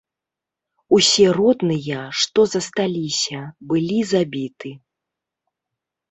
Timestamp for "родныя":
1.39-1.99